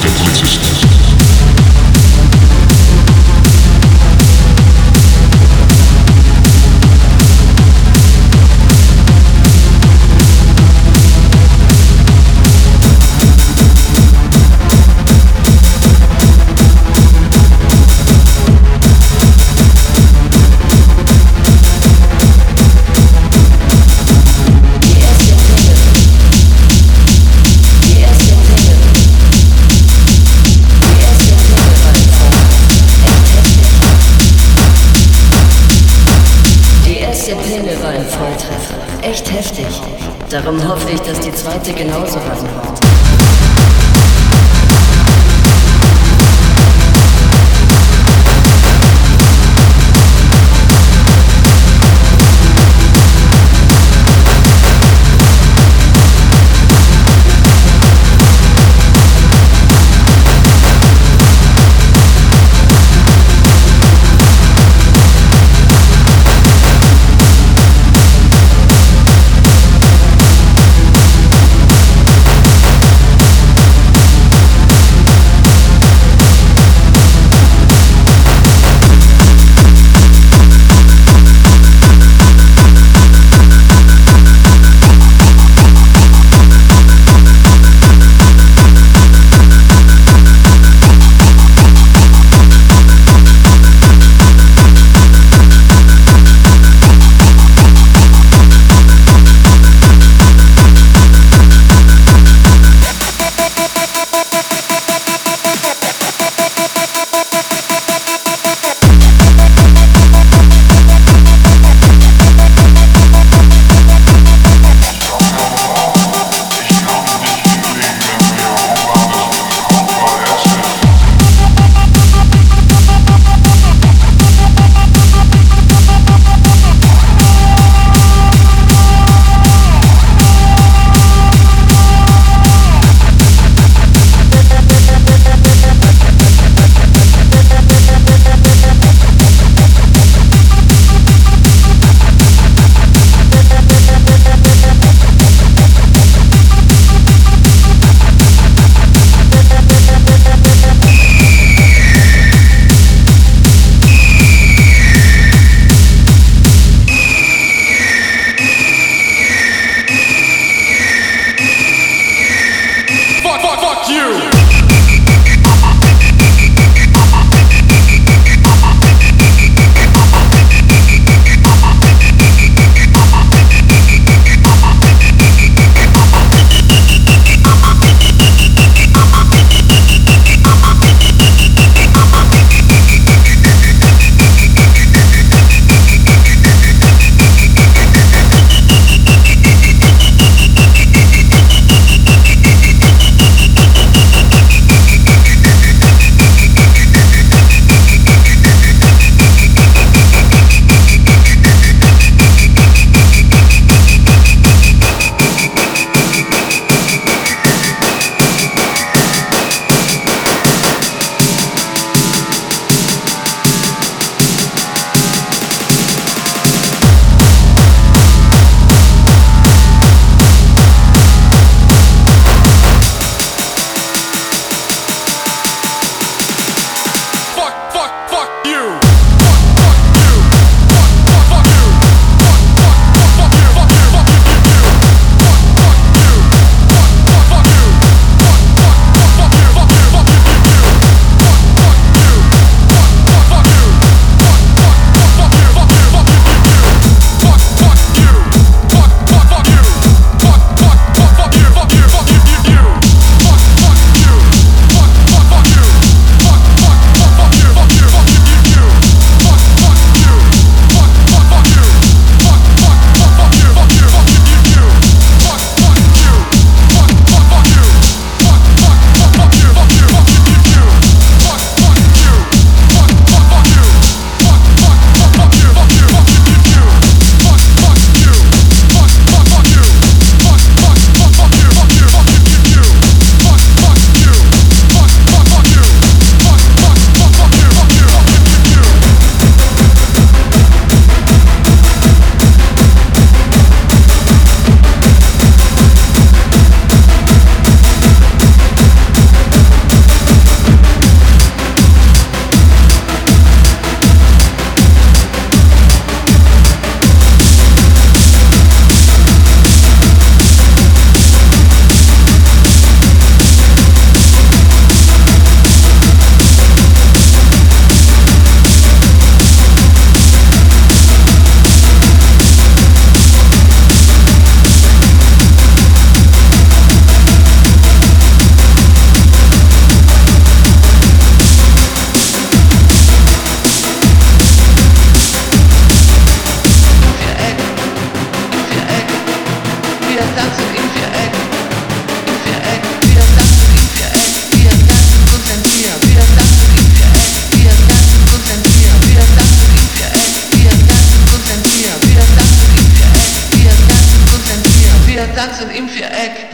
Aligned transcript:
Polizisten. 0.00 0.69
Darum 40.42 40.66
hoffe 40.66 40.90
ich, 40.90 41.00
dass 41.00 41.20
die 41.20 41.32
zweite 41.32 41.72
genauso 41.74 42.16
war. 42.16 42.69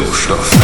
Disco-Stoff. 0.00 0.59